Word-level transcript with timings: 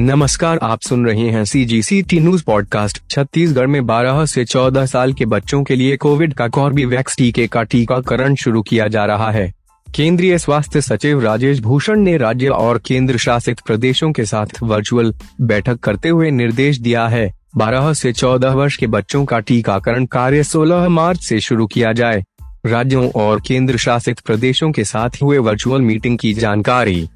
नमस्कार, 0.00 0.58
आप 0.62 0.80
सुन 0.80 1.06
रहे 1.06 1.30
हैं 1.30 1.44
C 1.44 1.64
G 1.64 1.82
C 1.82 2.02
T 2.02 2.20
news 2.20 2.44
podcast 2.44 3.10
Chhattisgarh 3.10 3.66
में 3.66 3.80
12 3.80 4.26
से 4.26 4.44
14 4.44 4.86
साल 4.86 5.12
के 5.12 5.24
बच्चों 5.26 5.64
के 5.64 5.76
लिए 5.76 5.96
कोविड 5.96 6.34
का 6.34 6.48
कॉर्बीवैक्स 6.48 7.16
टीके 7.16 7.46
का 7.46 7.62
टीकाकरण 7.62 8.34
शुरू 8.34 8.62
किया 8.62 8.88
जा 8.88 9.04
रहा 9.04 9.30
है। 9.30 9.54
केंद्रीय 9.94 10.38
स्वास्थ्य 10.38 10.80
सचिव 10.80 11.20
राजेश 11.20 11.60
भूषण 11.60 12.00
ने 12.00 12.16
राज्य 12.16 12.48
और 12.48 12.78
केंद्र 12.78 13.16
शासित 13.16 13.60
प्रदेशों 13.60 14.12
के 14.12 14.24
साथ 14.24 14.46
वर्चुअल 14.62 15.14
बैठक 15.40 15.80
करते 15.80 16.08
हुए 16.08 16.30
निर्देश 16.30 16.78
दिया 16.78 17.08
है 17.08 17.34
12 17.56 17.94
से 17.94 18.12
14 18.12 18.54
वर्ष 18.54 18.76
के 18.76 18.86
बच्चों 18.86 19.24
का 19.24 19.38
टीकाकरण 19.38 20.06
कार्य 20.06 20.42
16 20.42 20.88
मार्च 20.88 21.24
से 21.24 21.40
शुरू 21.40 21.66
किया 21.66 21.92
जाए। 21.92 22.24
राज्यों 22.66 23.10
और 23.10 23.40
केंद्र 23.40 23.76
शासित 23.76 24.20
प्रदेशों 24.20 24.72
के 24.72 24.84
साथ 24.84 25.10
हुए 25.22 25.38
वर्चुअल 25.38 25.80
मीटिंग 25.80 26.18
की 26.18 26.34
जानकारी 26.34 27.08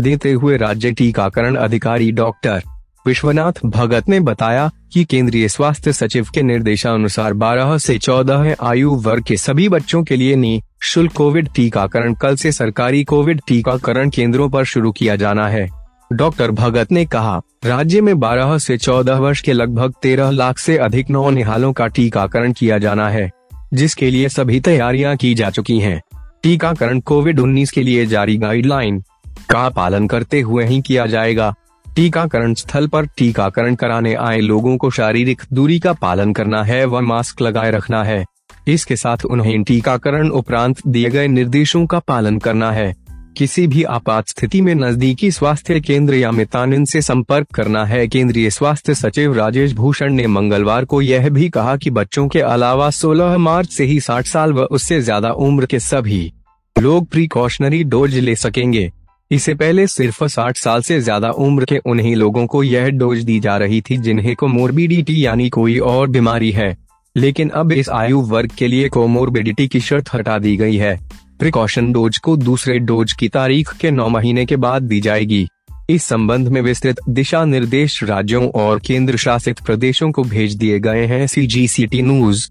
देते 0.00 0.32
हुए 0.32 0.56
राज्य 0.56 0.92
टीकाकरण 0.92 1.56
अधिकारी 1.56 2.12
डॉक्टर 2.12 2.62
विश्वनाथ 3.06 3.52
भगत 3.66 4.08
ने 4.08 4.20
बताया 4.20 4.70
कि 4.92 5.04
केंद्रीय 5.04 5.48
स्वास्थ्य 5.48 5.92
सचिव 5.92 6.26
के 6.34 6.42
निर्देशानुसार 6.42 7.34
12 7.34 7.78
से 7.78 7.98
14 7.98 8.54
आयु 8.62 8.90
वर्ग 8.90 9.24
के 9.24 9.36
सभी 9.36 9.68
बच्चों 9.68 10.02
के 10.04 10.16
लिए 10.16 10.36
निःशुल्क 10.36 11.12
कोविड 11.12 11.48
टीकाकरण 11.54 12.14
कल 12.14 12.36
से 12.36 12.52
सरकारी 12.52 13.04
कोविड 13.04 13.40
टीकाकरण 13.48 14.10
केंद्रों 14.10 14.48
पर 14.50 14.64
शुरू 14.64 14.92
किया 14.92 15.16
जाना 15.16 15.48
है 15.48 15.68
डॉक्टर 16.12 16.50
भगत 16.50 16.92
ने 16.92 17.04
कहा, 17.06 17.40
राज्य 17.64 18.00
में 18.00 18.12
12 18.14 18.58
से 18.58 18.78
14 18.78 19.18
वर्ष 19.18 19.40
के 19.40 19.52
लगभग 19.52 19.94
13 20.04 20.30
लाख 20.30 20.58
से 20.58 20.76
अधिक 20.78 21.10
नौ 21.10 21.30
निहालों 21.30 21.72
का 21.72 21.86
टीकाकरण 21.86 22.52
किया 22.52 22.78
जाना 22.78 23.08
है, 23.08 23.30
जिसके 23.74 24.10
लिए 24.10 24.28
सभी 24.28 24.60
तैयारियाँ 24.60 25.16
की 25.16 25.34
जा 25.34 25.50
चुकी 25.50 25.78
हैं। 25.80 26.00
टीकाकरण 26.42 27.00
कोविड 27.00 27.40
19 27.40 27.70
के 27.70 27.82
लिए 27.82 28.06
जारी 28.06 28.36
गाइडलाइन 28.36 29.02
का 29.50 29.68
पालन 29.68 30.06
करते 30.06 30.40
हुए 30.40 30.64
ही 30.64 30.80
किया 30.80 31.06
जाएगा। 31.06 31.54
टीकाकरण 31.86 32.54
स्थल 32.54 32.86
पर 32.86 33.06
टीकाकरण 33.06 33.74
कराने 33.74 34.14
आए 34.14 34.40
लोगों 34.40 34.76
को 34.76 34.90
शारीरिक 34.90 35.42
दूरी 35.52 35.78
का 35.78 35.92
पालन 35.92 36.32
करना 36.32 36.62
है 36.62 36.84
व 36.86 37.00
मास्क 37.00 37.40
लगाए 37.42 37.70
रखना 37.70 38.02
है। 38.04 38.24
इसके 38.68 38.96
साथ 38.96 39.24
उन्हें 39.24 39.62
टीकाकरण 39.62 40.28
उपरांत 40.28 40.86
दिए 40.86 41.10
गए 41.10 41.28
निर्देशों 41.28 41.86
का 41.86 41.98
पालन 41.98 42.38
करना 42.38 42.70
है। 42.72 42.94
किसी 43.36 43.66
भी 43.66 43.82
आपात 43.82 44.28
स्थिति 44.28 44.60
में 44.60 44.74
नजदीकी 44.74 45.30
स्वास्थ्य 45.30 45.80
केंद्र 45.80 46.14
या 46.14 46.30
मितानिन 46.30 46.84
से 46.84 47.02
संपर्क 47.02 47.46
करना 47.54 47.84
है। 47.84 48.06
केंद्रीय 48.08 48.50
स्वास्थ्य 48.50 48.94
सचिव 48.94 49.34
राजेश 49.34 49.72
भूषण 49.72 50.12
ने 50.12 50.26
मंगलवार 50.26 50.84
को 50.84 51.02
यह 51.02 51.28
भी 51.28 51.48
कहा 51.48 51.76
कि 51.76 51.90
बच्चों 51.90 52.26
के 52.28 52.40
अलावा 52.40 52.90
16 52.90 53.36
मार्च 53.38 53.70
से 53.70 53.84
ही 53.84 54.00
60 54.00 54.26
साल 54.26 54.52
व 54.52 54.62
उससे 54.62 55.00
ज़्यादा 55.00 55.30
उम्र 55.40 55.66
के 55.66 55.80
सभी 55.80 56.32
लोग 56.76 57.06
प्रिकॉशनरी 57.06 57.84
डोज 57.84 58.14
ले 58.14 58.36
सकेंगे। 58.36 58.90
इससे 59.30 59.54
पहले 59.54 59.86
सिर्फ़ 59.86 60.24
60 60.24 60.56
साल 60.56 60.82
से 60.82 61.00
ज़्यादा 61.00 61.30
उम्र 61.30 61.64
के 61.64 61.76
उन्हीं 61.78 62.14
लोगों 62.16 62.46
को 62.46 62.62
यह 62.62 62.88
डोज 62.88 63.18
दी 63.18 63.40
जा 63.40 63.56
रही 63.56 63.80
थी 63.80 63.96
जिन्हें 63.96 64.34
कोमोरबिडिटी 64.36 65.24
यानी 65.26 65.48
कोई 65.48 65.78
और 65.78 66.08
बीमारी 66.08 66.50
है। 66.50 66.76
लेकिन 67.16 67.48
अब 67.48 67.72
इस 67.72 67.88
आयु 67.88 68.20
वर्ग 68.20 68.50
के 68.58 68.66
लिए 68.66 68.88
कोमोरबिडिटी 68.88 69.68
की 69.68 69.80
शर्त 69.80 70.14
हटा 70.14 70.38
दी 70.38 70.56
गई 70.56 70.76
है। 70.76 70.98
प्रिकॉशन 71.38 71.92
डोज 71.92 72.18
को 72.18 72.36
दूसरे 72.36 72.78
डोज 72.78 73.12
की 73.12 73.28
तारीख 73.28 73.72
के 73.72 73.90
नौ 73.90 74.08
महीने 74.08 74.46
के 74.46 74.56
बाद 74.56 74.82
दी 74.82 75.00
जाएगी। 75.00 75.46
इस 75.90 76.04
संबंध 76.04 76.48
में 76.48 76.60
विस्तृत 76.62 77.00
दिशा 77.08 77.44
निर्देश 77.44 78.02
राज्यों 78.04 78.48
और 78.50 78.80
केंद्र 78.80 79.16
शासित 79.16 79.60
प्रदेशों 79.60 80.10
को 80.12 80.22
भेज 80.24 80.54
दिए 80.54 80.78
गए 80.78 81.06
हैं। 81.06 81.26
सी 81.26 81.86
टी 81.86 82.02
न्यूज़ 82.02 82.48